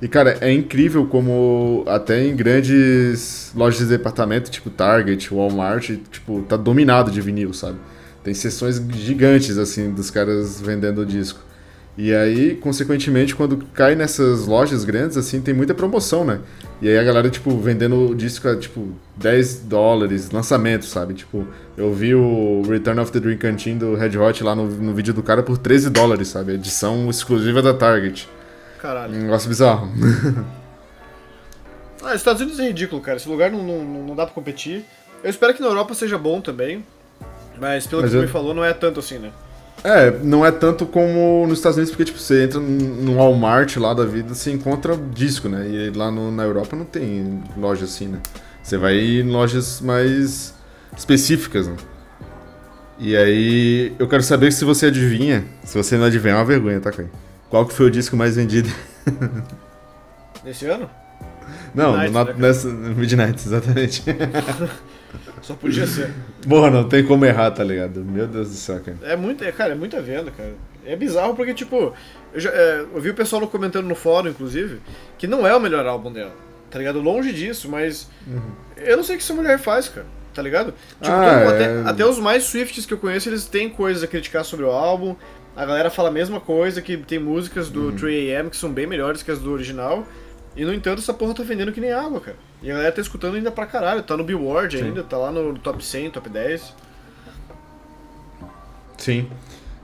[0.02, 6.42] E, cara, é incrível como até em grandes lojas de departamento, tipo Target, Walmart, tipo,
[6.42, 7.78] tá dominado de vinil, sabe?
[8.22, 11.40] Tem sessões gigantes, assim, dos caras vendendo disco.
[11.96, 16.40] E aí, consequentemente, quando cai nessas lojas grandes, assim, tem muita promoção, né?
[16.82, 21.14] E aí a galera, tipo, vendendo o disco a, tipo, 10 dólares, lançamento, sabe?
[21.14, 24.94] Tipo, eu vi o Return of the Dream Canteen do Red Hot lá no, no
[24.94, 26.54] vídeo do cara por 13 dólares, sabe?
[26.54, 28.28] Edição exclusiva da Target.
[28.82, 29.14] Caralho.
[29.14, 29.88] Um negócio bizarro.
[32.04, 33.18] ah, Estados Unidos é ridículo, cara.
[33.18, 34.84] Esse lugar não, não, não dá pra competir.
[35.24, 36.84] Eu espero que na Europa seja bom também.
[37.60, 38.22] Mas pelo mas que eu...
[38.24, 39.32] me falou, não é tanto assim, né?
[39.84, 43.94] É, não é tanto como nos Estados Unidos, porque tipo, você entra no Walmart lá
[43.94, 45.68] da vida, você encontra disco, né?
[45.68, 48.20] E lá no, na Europa não tem loja assim, né?
[48.64, 50.54] Você vai em lojas mais
[50.98, 51.76] específicas, né?
[52.98, 55.44] E aí, eu quero saber se você adivinha.
[55.64, 57.10] Se você não adivinha, é uma vergonha, tá, Caio?
[57.50, 58.70] Qual que foi o disco mais vendido?
[60.46, 60.90] Nesse ano?
[61.76, 64.04] Não, Midnight, no, né, nessa, Midnight, exatamente.
[65.42, 66.14] Só podia ser.
[66.48, 68.04] Porra, não tem como errar, tá ligado?
[68.04, 68.98] Meu Deus do céu, cara.
[69.04, 70.54] É muita, cara, é muita venda, cara.
[70.86, 71.94] É bizarro porque, tipo,
[72.34, 74.80] eu, já, é, eu vi o pessoal comentando no fórum, inclusive,
[75.18, 76.34] que não é o melhor álbum dela.
[76.70, 77.00] Tá ligado?
[77.00, 78.10] Longe disso, mas.
[78.28, 78.42] Uhum.
[78.78, 80.08] Eu não sei o que essa mulher faz, cara.
[80.34, 80.74] Tá ligado?
[81.00, 81.82] Tipo, ah, todo, é...
[81.82, 84.72] até, até, os mais Swifts que eu conheço, eles têm coisas a criticar sobre o
[84.72, 85.16] álbum.
[85.56, 87.96] a galera fala a mesma coisa, que tem músicas do uhum.
[87.96, 90.08] 3AM que são bem melhores que as do original.
[90.56, 92.38] E no entanto, essa porra tá vendendo que nem água, cara.
[92.62, 94.04] E a galera tá escutando ainda pra caralho.
[94.04, 94.86] Tá no Billboard Sim.
[94.86, 96.74] ainda, tá lá no top 100, top 10.
[98.98, 99.28] Sim.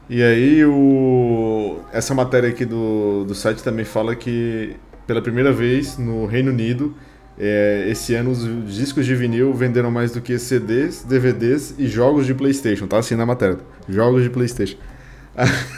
[0.09, 5.97] E aí o essa matéria aqui do, do site também fala que pela primeira vez
[5.97, 6.95] no Reino Unido
[7.37, 12.25] é, esse ano os discos de vinil venderam mais do que CDs, DVDs e jogos
[12.25, 13.59] de PlayStation, tá assim na matéria.
[13.87, 14.77] Jogos de PlayStation.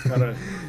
[0.08, 0.36] Caralho.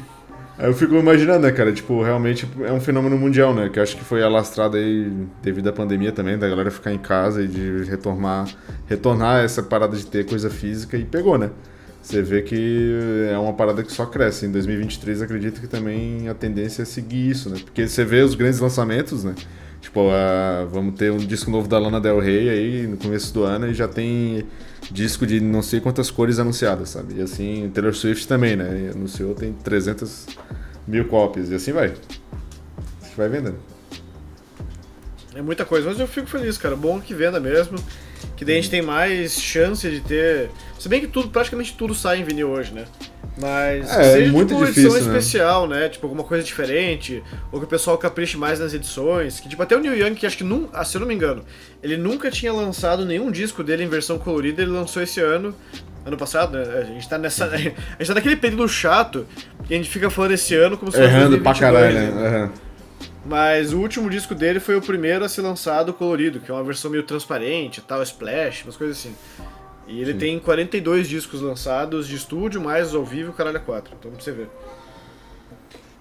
[0.63, 1.73] Aí eu fico imaginando, né, cara?
[1.73, 3.67] Tipo, realmente é um fenômeno mundial, né?
[3.67, 7.43] Que acho que foi alastrado aí devido à pandemia também, da galera ficar em casa
[7.43, 8.47] e de retornar,
[8.87, 11.49] retornar essa parada de ter coisa física e pegou, né?
[12.01, 12.97] Você vê que
[13.29, 14.45] é uma parada que só cresce.
[14.45, 17.57] Em 2023 acredito que também a tendência é seguir isso, né?
[17.61, 19.35] Porque você vê os grandes lançamentos, né?
[19.83, 23.43] Tipo, uh, vamos ter um disco novo da Lana Del Rey aí no começo do
[23.43, 24.45] ano e já tem
[24.89, 27.15] disco de não sei quantas cores anunciadas, sabe?
[27.17, 28.85] E assim, Taylor Swift também, né?
[28.85, 30.27] E anunciou, tem 300
[30.87, 31.93] mil cópias e assim vai.
[33.17, 33.57] Vai vendendo.
[35.35, 36.77] É muita coisa, mas eu fico feliz, cara.
[36.77, 37.77] Bom que venda mesmo.
[38.37, 40.49] Que daí a gente tem mais chance de ter.
[40.79, 42.85] Se bem que tudo, praticamente tudo sai em vinil hoje, né?
[43.35, 45.17] Mas é, seja muito tipo, uma difícil, edição né?
[45.19, 45.89] especial, né?
[45.89, 49.39] Tipo, alguma coisa diferente, ou que o pessoal capriche mais nas edições.
[49.39, 51.15] Que, tipo, até o Neil Young, que acho que, num, ah, se eu não me
[51.15, 51.43] engano,
[51.81, 55.55] ele nunca tinha lançado nenhum disco dele em versão colorida, ele lançou esse ano.
[56.05, 56.79] Ano passado, né?
[56.79, 57.45] A gente tá nessa.
[57.47, 59.25] A gente tá naquele período chato
[59.65, 61.09] que a gente fica falando esse ano como se fosse.
[61.09, 62.09] Errando pra caralho, né?
[62.09, 62.73] Uhum.
[63.25, 66.63] Mas o último disco dele foi o primeiro a ser lançado colorido, que é uma
[66.63, 69.15] versão meio transparente, tal, splash, umas coisas assim.
[69.87, 70.17] E ele Sim.
[70.17, 73.95] tem 42 discos lançados de estúdio, mais ao vivo, caralho, 4.
[73.99, 74.49] Então pra você ver.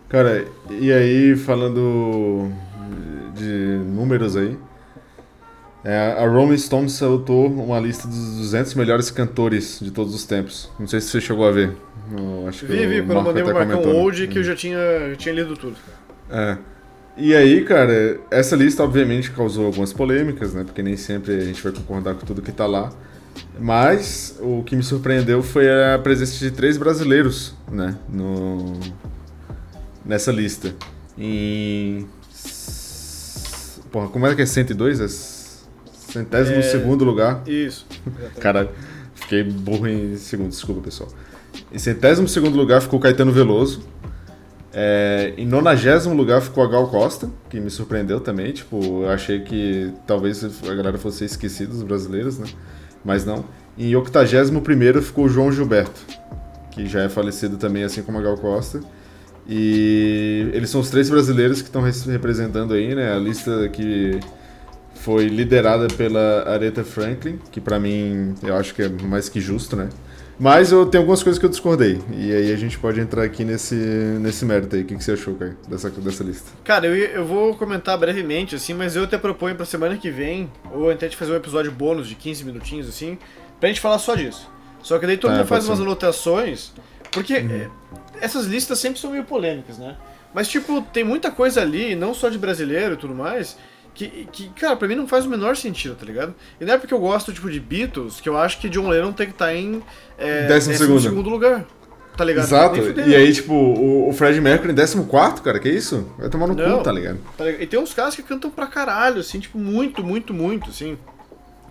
[0.08, 2.52] Cara, e aí, falando
[3.34, 4.56] de números aí,
[5.84, 10.70] é, a Rolling Stone soltou uma lista dos 200 melhores cantores de todos os tempos.
[10.78, 11.74] Não sei se você chegou a ver.
[12.16, 14.78] Eu acho que vi, vi, quando eu mandei pro Marcão Old, que eu já tinha,
[15.10, 15.76] já tinha lido tudo.
[16.30, 16.56] É.
[17.16, 20.62] E aí, cara, essa lista obviamente causou algumas polêmicas, né?
[20.64, 22.92] Porque nem sempre a gente vai concordar com tudo que tá lá.
[23.58, 27.96] Mas o que me surpreendeu foi a presença de três brasileiros, né?
[28.08, 28.78] No...
[30.04, 30.74] Nessa lista.
[31.16, 32.06] Em.
[33.90, 35.00] Porra, como é que é 102?
[35.00, 35.08] É
[36.12, 36.62] centésimo é...
[36.62, 37.42] segundo lugar.
[37.46, 37.86] Isso.
[38.40, 38.70] Caralho,
[39.14, 41.10] fiquei burro em segundo, desculpa pessoal.
[41.70, 43.82] Em centésimo segundo lugar ficou Caetano Veloso.
[44.74, 48.52] É, em nonagésimo lugar ficou a Gal Costa, que me surpreendeu também.
[48.52, 52.46] Tipo, eu achei que talvez a galera fosse esquecida, os brasileiros, né?
[53.04, 53.44] Mas não.
[53.76, 56.00] Em 81 ficou João Gilberto,
[56.70, 58.80] que já é falecido também, assim como a Gal Costa.
[59.48, 63.12] E eles são os três brasileiros que estão representando aí, né?
[63.12, 64.20] A lista que
[64.94, 69.74] foi liderada pela Aretha Franklin, que para mim eu acho que é mais que justo,
[69.74, 69.88] né?
[70.42, 72.00] Mas eu tenho algumas coisas que eu discordei.
[72.10, 74.82] E aí a gente pode entrar aqui nesse, nesse mérito aí.
[74.82, 76.50] O que, que você achou, Caio, dessa, dessa lista?
[76.64, 80.50] Cara, eu, eu vou comentar brevemente, assim, mas eu até proponho pra semana que vem,
[80.74, 83.16] ou até de fazer um episódio bônus de 15 minutinhos, assim,
[83.60, 84.50] pra gente falar só disso.
[84.82, 86.72] Só que daí todo ah, mundo faz umas anotações,
[87.12, 87.48] porque uhum.
[87.52, 87.70] É,
[88.20, 89.96] essas listas sempre são meio polêmicas, né?
[90.34, 93.56] Mas, tipo, tem muita coisa ali, não só de brasileiro e tudo mais,
[93.94, 96.34] que, que, cara, pra mim não faz o menor sentido, tá ligado?
[96.60, 99.12] E não é porque eu gosto, tipo, de Beatles que eu acho que John Lennon
[99.12, 99.82] tem que estar tá em
[100.18, 101.00] é, décimo, segundo.
[101.00, 101.66] segundo lugar.
[102.16, 102.44] Tá ligado?
[102.44, 102.76] Exato.
[103.06, 106.12] E aí, tipo, o, o Fred Mercury em 14, cara, que isso?
[106.18, 107.18] Vai tomar no não, cu, tá ligado?
[107.36, 107.62] tá ligado?
[107.62, 110.98] E tem uns caras que cantam pra caralho, assim, tipo, muito, muito, muito, assim.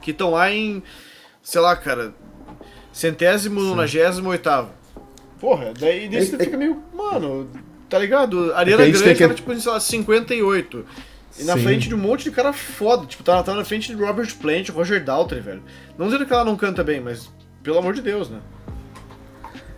[0.02, 0.82] Que estão lá em,
[1.44, 2.14] sei lá, cara,
[2.92, 4.72] centésimo, nonagésimo, oitavo.
[5.40, 7.48] Porra, daí, daí é, você é, fica meio, mano,
[7.88, 8.52] tá ligado?
[8.54, 9.16] Ariana Grande, que...
[9.16, 10.86] cara, tipo, sei lá, 58.
[11.40, 11.64] E na Sim.
[11.64, 13.06] frente de um monte de cara foda.
[13.06, 15.64] Tipo, tá, tá na frente de Robert Plant, Roger Daltrey, velho.
[15.98, 17.30] Não dizendo que ela não canta bem, mas
[17.64, 18.40] pelo amor de Deus, né?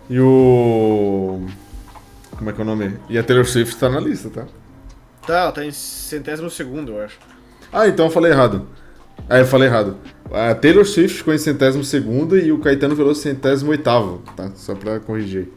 [0.10, 1.46] E o.
[2.38, 2.98] Como é que é o nome?
[3.10, 4.46] E a Taylor Swift tá na lista, tá?
[5.26, 7.18] Tá, ela tá em centésimo segundo, eu acho.
[7.72, 8.68] Ah, então eu falei errado.
[9.30, 9.98] Ah, eu falei errado.
[10.32, 14.52] A Taylor Swift ficou em centésimo segundo e o Caetano Veloso centésimo oitavo, tá?
[14.56, 15.48] Só pra corrigir.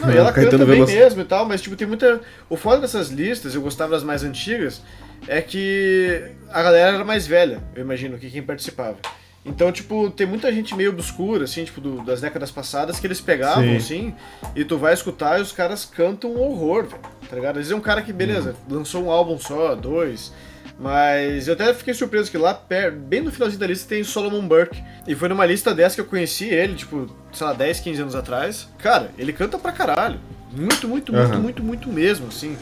[0.00, 0.92] Não, e ela canta bem Veloso...
[0.92, 2.20] mesmo e tal, mas tipo, tem muita.
[2.48, 4.82] O foda dessas listas, eu gostava das mais antigas,
[5.26, 8.96] é que a galera era mais velha, eu imagino, que quem participava.
[9.44, 13.22] Então, tipo, tem muita gente meio obscura, assim, tipo, do, das décadas passadas, que eles
[13.22, 13.76] pegavam, Sim.
[13.76, 14.14] assim,
[14.54, 17.52] e tu vai escutar e os caras cantam um horror, velho, tá ligado?
[17.52, 18.76] Às vezes é um cara que, beleza, uhum.
[18.76, 20.30] lançou um álbum só, dois,
[20.78, 22.58] mas eu até fiquei surpreso que lá,
[23.06, 24.82] bem no finalzinho da lista, tem Solomon Burke.
[25.06, 28.14] E foi numa lista dessa que eu conheci ele, tipo, sei lá, 10, 15 anos
[28.14, 28.68] atrás.
[28.78, 30.20] Cara, ele canta pra caralho.
[30.52, 31.40] Muito, muito, muito, uhum.
[31.40, 32.56] muito, muito mesmo, assim.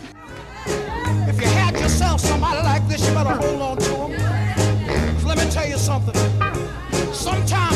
[1.28, 5.26] If you had yourself somebody like this, you better hold on to him.
[5.26, 6.14] Let me tell you something.
[7.12, 7.67] Sometimes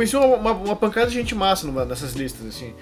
[0.00, 2.72] conheci uma, uma, uma pancada de gente massa numa, nessas listas, assim.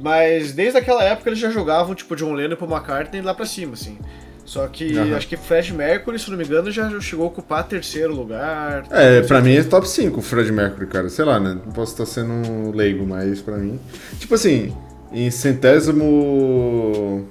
[0.00, 3.44] Mas desde aquela época eles já jogavam, tipo, John Lennon e Paul McCartney lá pra
[3.44, 3.98] cima, assim.
[4.44, 5.16] Só que Aham.
[5.16, 8.86] acho que Fred Mercury, se não me engano, já chegou a ocupar terceiro lugar.
[8.90, 11.08] É, pra mim é top 5 o Fred Mercury, cara.
[11.10, 11.58] Sei lá, né?
[11.66, 13.78] Não posso estar sendo leigo, mas pra mim.
[14.18, 14.74] Tipo assim,
[15.12, 17.28] em centésimo.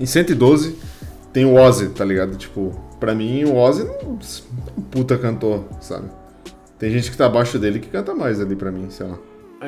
[0.00, 0.76] Em 112
[1.32, 2.36] tem o Ozzy, tá ligado?
[2.36, 6.08] Tipo, pra mim o Ozzy não é um puta cantor, sabe?
[6.80, 9.18] Tem gente que tá abaixo dele que canta mais ali pra mim, sei lá.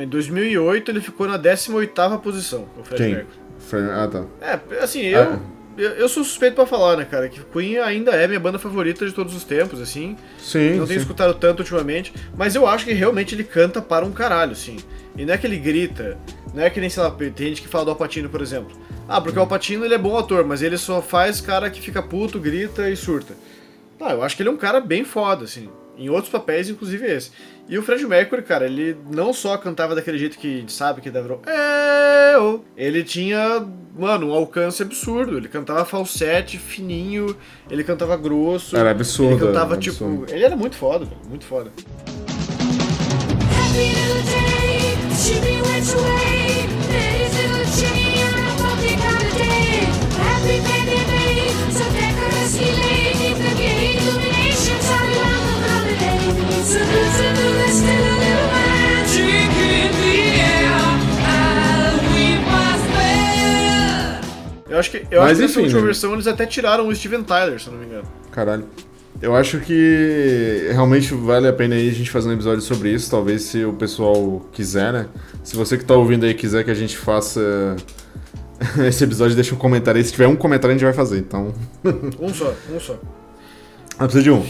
[0.02, 3.14] Em 2008 ele ficou na 18ª posição, o Fred Quem?
[3.14, 3.38] Mercury.
[3.58, 4.24] Fred- Ah, tá.
[4.40, 5.38] É, assim, eu, Ah.
[5.76, 9.04] eu, eu sou suspeito pra falar, né, cara, que Queen ainda é minha banda favorita
[9.06, 10.16] de todos os tempos, assim.
[10.38, 11.04] Sim, Não tenho sim.
[11.04, 14.78] escutado tanto ultimamente, mas eu acho que realmente ele canta para um caralho, sim.
[15.14, 16.16] E não é que ele grita,
[16.54, 18.74] não é que nem, sei lá, tem gente que fala do Alpatino, por exemplo.
[19.06, 22.00] Ah, porque o Alpatino ele é bom ator, mas ele só faz cara que fica
[22.02, 23.34] puto, grita e surta.
[24.00, 25.68] Não, eu acho que ele é um cara bem foda, assim.
[25.96, 27.30] Em outros papéis, inclusive esse.
[27.68, 31.34] E o Fred Mercury, cara, ele não só cantava daquele jeito que sabe que deve.
[31.46, 32.60] É, ô.
[32.76, 35.36] ele tinha, mano, um alcance absurdo.
[35.36, 37.36] Ele cantava falsete, fininho,
[37.70, 38.76] ele cantava grosso.
[38.76, 40.04] Era absurdo, Ele cantava, era tipo.
[40.04, 40.32] absurdo.
[40.32, 41.70] Ele era muito foda, velho, muito foda.
[45.24, 46.52] Happy which way?
[64.72, 65.86] Eu acho que, eu Mas acho que nessa enfim, última né?
[65.86, 68.04] versão eles até tiraram o Steven Tyler, se eu não me engano.
[68.30, 68.64] Caralho.
[69.20, 73.10] Eu acho que realmente vale a pena aí a gente fazer um episódio sobre isso,
[73.10, 75.06] talvez se o pessoal quiser, né?
[75.44, 77.76] Se você que tá ouvindo aí quiser que a gente faça
[78.88, 80.04] esse episódio, deixa um comentário aí.
[80.04, 81.52] Se tiver um comentário, a gente vai fazer, então.
[82.18, 82.98] Um só, um só.
[83.98, 84.44] Ah, precisa de um.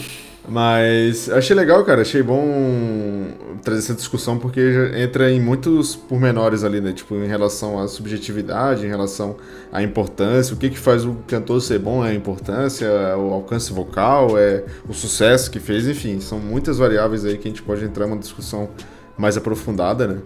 [0.47, 2.01] Mas achei legal, cara.
[2.01, 3.27] Achei bom
[3.63, 4.59] trazer essa discussão porque
[4.97, 6.91] entra em muitos pormenores ali, né?
[6.91, 9.37] Tipo, em relação à subjetividade, em relação
[9.71, 13.31] à importância, o que que faz o cantor ser bom, é a importância, é o
[13.33, 17.63] alcance vocal, é o sucesso que fez, enfim, são muitas variáveis aí que a gente
[17.63, 18.67] pode entrar numa discussão
[19.17, 20.17] mais aprofundada, né?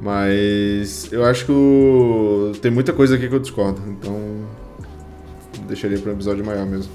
[0.00, 4.16] Mas eu acho que o- tem muita coisa aqui que eu discordo, então
[5.66, 6.90] deixaria para um episódio maior mesmo.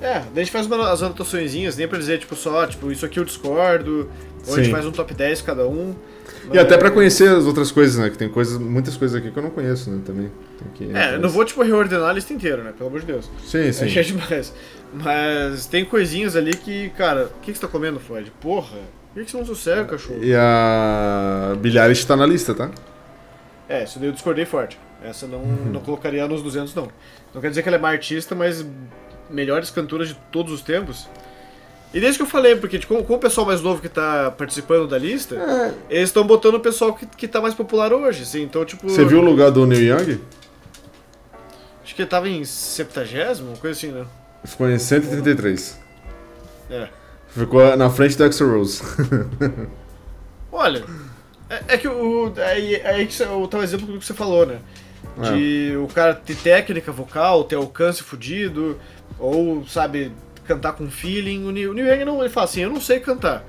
[0.00, 3.04] É, daí a gente faz uma, as anotaçõezinhas, nem pra dizer, tipo, só, tipo, isso
[3.04, 4.08] aqui eu discordo,
[4.46, 4.72] ou a gente Sim.
[4.72, 5.94] faz um top 10 cada um.
[6.52, 8.08] E até pra conhecer as outras coisas, né?
[8.08, 10.00] Que tem coisas, muitas coisas aqui que eu não conheço, né?
[10.04, 10.30] Também.
[10.74, 12.72] Que É, eu não vou, tipo, reordenar a lista inteira, né?
[12.76, 13.30] Pelo amor de Deus.
[13.44, 13.98] Sim, sim.
[13.98, 14.54] É demais.
[14.92, 18.32] Mas tem coisinhas ali que, cara, o que, que você tá comendo, Floyd?
[18.40, 18.78] Porra,
[19.12, 20.20] por que, que você não sossega, cachorro?
[20.22, 22.70] E a Eilish tá na lista, tá?
[23.68, 24.78] É, isso daí eu discordei forte.
[25.02, 26.88] Essa não, não colocaria nos 200, não.
[27.34, 28.64] Não quer dizer que ela é má artista, mas
[29.30, 31.08] melhores cantoras de todos os tempos.
[31.92, 34.86] E desde que eu falei, porque tipo, com, o pessoal mais novo que tá participando
[34.86, 35.74] da lista, É.
[35.96, 38.42] eles estão botando o pessoal que, que tá mais popular hoje, assim.
[38.42, 38.88] Então, tipo.
[38.88, 40.20] Você viu o lugar do Neil Young?
[41.82, 44.04] Acho que ele tava em 70, uma coisa assim, né?
[44.44, 45.78] Ficou em 133.
[46.70, 46.88] É.
[47.28, 48.82] Ficou na frente do Axl Rose.
[50.52, 50.84] Olha,
[51.48, 52.32] é, é que o.
[52.36, 54.58] Aí, que você- o tal exemplo do que você falou, né?
[55.22, 58.78] De o cara ter técnica vocal, ter alcance fudido,
[59.18, 60.12] ou, sabe,
[60.46, 61.44] cantar com feeling.
[61.46, 63.44] O Neil, Young não, ele fala assim, eu não sei cantar.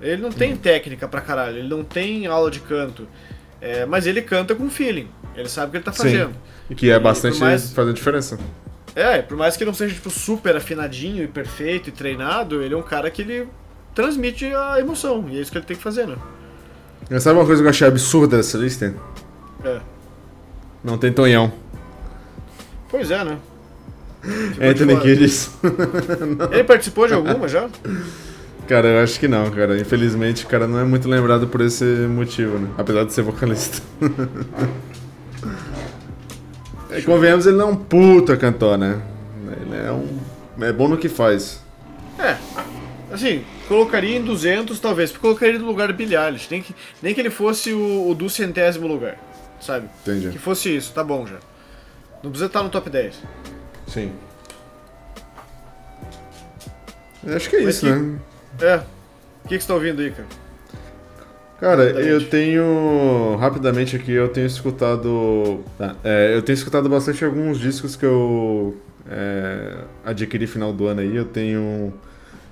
[0.00, 3.06] Ele não tem técnica pra caralho, ele não tem aula de canto.
[3.60, 5.08] É, mas ele canta com feeling.
[5.36, 6.02] Ele sabe o que ele tá Sim.
[6.02, 6.34] fazendo.
[6.76, 8.38] que é E bastante mais- fazendo diferença.
[8.94, 12.74] É, por mais que ele não seja tipo super afinadinho e perfeito e treinado, ele
[12.74, 13.48] é um cara que ele
[13.94, 15.26] transmite a emoção.
[15.30, 16.16] E é isso que ele tem que fazer, né?
[17.20, 18.94] Sabe uma coisa que eu achei absurda dessa lista?
[19.64, 19.80] É.
[20.82, 21.52] Não tem Tonhão.
[22.88, 23.38] Pois é, né?
[24.22, 25.00] Ficou Anthony de.
[25.00, 25.50] Kiedis.
[26.52, 27.68] Ele participou de alguma já?
[28.68, 29.78] Cara, eu acho que não, cara.
[29.78, 32.68] Infelizmente, o cara não é muito lembrado por esse motivo, né?
[32.78, 33.82] Apesar de ser vocalista.
[36.92, 39.00] É, convenhamos, ele não é um puta cantor, né?
[39.62, 40.18] Ele é um.
[40.62, 41.62] É bom no que faz.
[42.18, 42.36] É.
[43.10, 46.48] Assim, colocaria em 200 talvez, porque colocaria no lugar do Billie Eilish.
[46.50, 49.16] Nem que, nem que ele fosse o, o do centésimo lugar,
[49.62, 49.88] sabe?
[50.02, 50.28] Entendi.
[50.30, 51.38] Que fosse isso, tá bom já.
[52.22, 53.14] Não precisa estar no top 10.
[53.88, 54.12] Sim.
[57.24, 58.18] Eu acho que é Mas isso, que- né?
[58.60, 58.76] É.
[59.44, 60.28] O que, que você tá ouvindo aí, cara?
[61.60, 63.36] Cara, eu tenho.
[63.38, 65.62] Rapidamente aqui, eu tenho escutado.
[65.78, 68.76] Tá, é, eu tenho escutado bastante alguns discos que eu
[69.08, 71.14] é, adquiri final do ano aí.
[71.14, 71.92] Eu tenho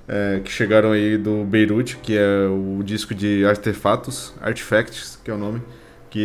[0.07, 5.35] é, que chegaram aí do Beirute, que é o disco de Artefatos, Artifacts, que é
[5.35, 5.61] o nome,
[6.11, 6.20] que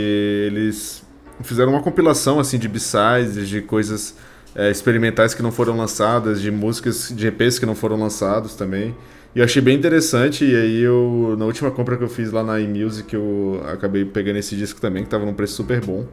[0.48, 1.04] eles
[1.44, 4.16] fizeram uma compilação assim de b-sides, de coisas
[4.56, 8.96] é, experimentais que não foram lançadas, de músicas, de EPs que não foram lançados também.
[9.36, 12.42] E eu achei bem interessante, e aí eu, na última compra que eu fiz lá
[12.42, 16.08] na iMusic, eu acabei pegando esse disco também, que tava num preço super bom,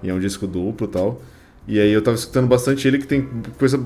[0.00, 1.20] e é um disco duplo e tal.
[1.66, 3.84] E aí eu tava escutando bastante ele, que tem coisa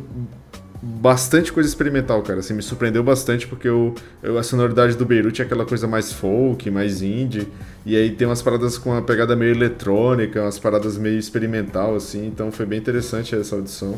[0.82, 2.40] bastante coisa experimental, cara.
[2.40, 6.12] Assim, me surpreendeu bastante porque eu, eu, a sonoridade do Beirute é aquela coisa mais
[6.12, 7.46] folk, mais indie.
[7.86, 12.26] E aí tem umas paradas com uma pegada meio eletrônica, umas paradas meio experimental, assim.
[12.26, 13.96] Então foi bem interessante essa audição.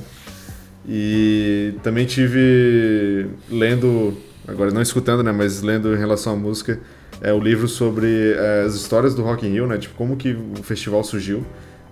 [0.87, 4.15] E também tive lendo,
[4.47, 6.79] agora não escutando, né, mas lendo em relação à música,
[7.23, 10.33] é o livro sobre é, as histórias do Rock in Rio, né, tipo como que
[10.35, 11.43] o festival surgiu,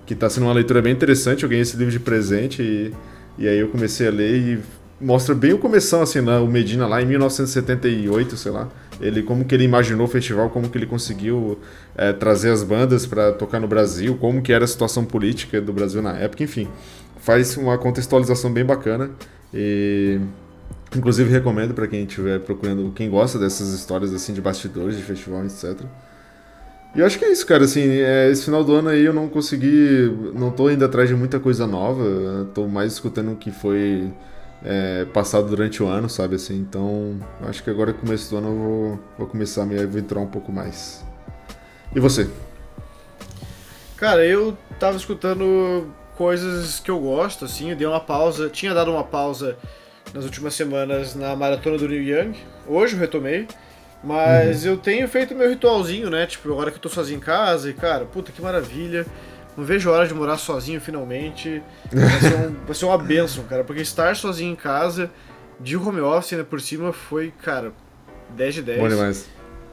[0.05, 1.45] que tá sendo uma leitura bem interessante.
[1.45, 2.93] Eu ganhei esse livro de presente e,
[3.39, 4.59] e aí eu comecei a ler e
[5.03, 6.39] mostra bem o começo, assim, né?
[6.39, 8.69] o Medina lá em 1978, sei lá.
[9.01, 11.59] Ele, como que ele imaginou o festival, como que ele conseguiu
[11.97, 15.73] é, trazer as bandas para tocar no Brasil, como que era a situação política do
[15.73, 16.69] Brasil na época, enfim.
[17.19, 19.11] Faz uma contextualização bem bacana
[19.53, 20.21] e...
[20.95, 25.43] Inclusive recomendo para quem estiver procurando, quem gosta dessas histórias assim de bastidores de festival,
[25.47, 25.81] etc.
[26.95, 27.65] E eu acho que é isso, cara.
[27.65, 30.15] Assim, é, esse final do ano aí eu não consegui.
[30.35, 32.47] Não tô indo atrás de muita coisa nova.
[32.55, 34.13] Tô mais escutando o que foi
[34.65, 36.37] é, passado durante o ano, sabe?
[36.37, 40.21] Assim, então acho que agora começo do ano eu vou, vou começar a me aventurar
[40.21, 41.05] um pouco mais.
[41.95, 42.29] E você?
[43.97, 48.91] Cara, eu tava escutando coisas que eu gosto, assim, eu dei uma pausa, tinha dado
[48.91, 49.57] uma pausa
[50.13, 53.47] nas últimas semanas na maratona do Neil Young, hoje eu retomei,
[54.03, 57.71] mas eu tenho feito meu ritualzinho, né, tipo, agora que eu tô sozinho em casa,
[57.71, 59.07] e cara, puta que maravilha,
[59.57, 61.63] não vejo a hora de morar sozinho finalmente,
[61.93, 65.11] vai ser, um- vai ser uma benção, cara, porque estar sozinho em casa,
[65.61, 67.73] de home office ainda por cima, foi, cara,
[68.31, 68.79] 10 de 10.
[68.81, 69.27] Bom demais.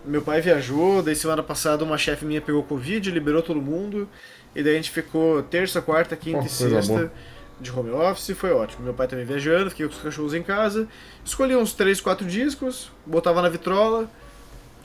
[0.06, 4.08] Meu pai viajou, daí semana passada uma chefe minha pegou Covid, liberou todo mundo,
[4.56, 7.12] e daí a gente ficou terça, quarta, quinta Oh, e sexta
[7.60, 8.84] de home office, foi ótimo.
[8.86, 10.88] Meu pai também viajando, fiquei com os cachorros em casa,
[11.26, 14.10] escolhi uns 3, 4 discos, botava na vitrola.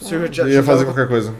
[0.01, 1.33] Se eu já- ia fazer qualquer coisa.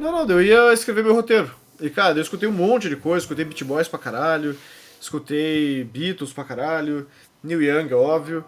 [0.00, 1.50] Não, não, eu ia escrever meu roteiro.
[1.80, 4.56] E cara, eu escutei um monte de coisa, escutei Beat Boys pra caralho,
[5.00, 7.06] escutei Beatles pra caralho,
[7.42, 8.44] Neil Young, óbvio.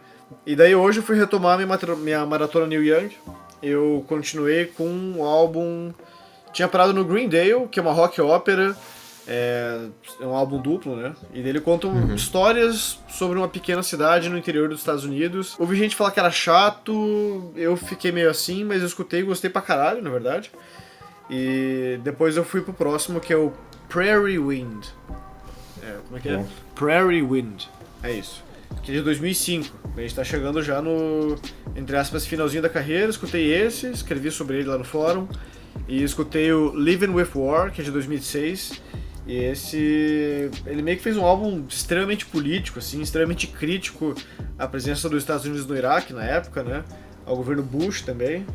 [0.47, 3.11] E daí hoje eu fui retomar minha, minha maratona Neil Young.
[3.63, 5.93] Eu continuei com um álbum.
[6.53, 8.77] Tinha parado no Greendale, que é uma rock ópera.
[9.31, 9.89] É,
[10.23, 11.15] é um álbum duplo, né?
[11.35, 15.55] E dele contam histórias sobre uma pequena cidade no interior dos Estados Unidos.
[15.59, 19.51] Ouvi gente falar que era chato, eu fiquei meio assim, mas eu escutei e gostei
[19.51, 20.51] pra caralho, na verdade.
[21.31, 23.53] E depois eu fui pro próximo, que é o
[23.89, 24.87] Prairie Wind.
[25.83, 26.45] É, como é que é?
[26.75, 27.65] Prairie Wind.
[28.03, 28.43] É isso.
[28.83, 29.77] Que é de 2005.
[29.97, 31.37] A gente tá chegando já no,
[31.75, 33.11] entre aspas, finalzinho da carreira.
[33.11, 35.27] Escutei esse, escrevi sobre ele lá no fórum.
[35.87, 38.81] E escutei o Living with War, que é de 2006.
[39.27, 40.51] E esse.
[40.67, 44.15] Ele meio que fez um álbum extremamente político, assim, extremamente crítico
[44.59, 46.83] à presença dos Estados Unidos no Iraque na época, né?
[47.27, 48.47] Ao governo Bush também.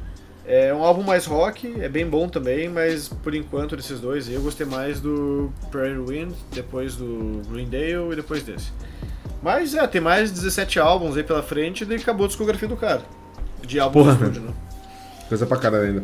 [0.46, 4.42] É um álbum mais rock, é bem bom também, mas por enquanto desses dois eu
[4.42, 8.72] gostei mais do Prairie Wind, depois do Greendale e depois desse.
[9.42, 13.02] Mas é, tem mais 17 álbuns aí pela frente e acabou a discografia do cara.
[13.62, 14.54] De álbum Porra, de estúdio, né?
[15.30, 16.04] Coisa pra caralho ainda.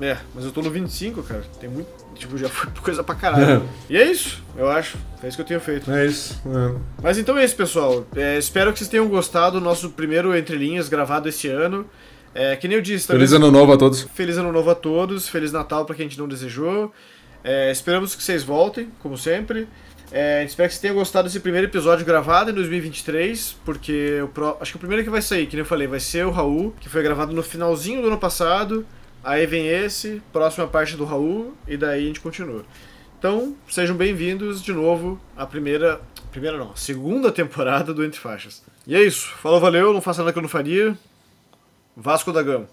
[0.00, 1.44] É, mas eu tô no 25, cara.
[1.60, 1.88] Tem muito.
[2.16, 3.62] Tipo, já foi coisa pra caralho.
[3.88, 4.98] e é isso, eu acho.
[5.22, 5.90] É isso que eu tenho feito.
[5.90, 6.40] É isso.
[6.46, 6.74] é.
[7.00, 8.04] Mas então é isso, pessoal.
[8.16, 11.86] É, espero que vocês tenham gostado do nosso primeiro Entre Linhas gravado esse ano.
[12.34, 14.02] É, que nem eu disse, Feliz ano novo a todos.
[14.14, 16.92] Feliz ano novo a todos, Feliz Natal pra quem a gente não desejou.
[17.44, 19.68] É, esperamos que vocês voltem, como sempre.
[20.10, 24.56] É, espera que vocês tenham gostado desse primeiro episódio gravado em 2023, porque o pro-
[24.60, 26.74] acho que o primeiro que vai sair, que nem eu falei, vai ser o Raul,
[26.80, 28.86] que foi gravado no finalzinho do ano passado.
[29.24, 32.64] Aí vem esse, próxima parte do Raul, e daí a gente continua.
[33.18, 36.00] Então, sejam bem-vindos de novo à primeira.
[36.30, 38.62] Primeira não, segunda temporada do Entre Faixas.
[38.86, 39.28] E é isso.
[39.42, 40.96] Falou, valeu, não faça nada que eu não faria.
[41.96, 42.66] Vasco da Gama.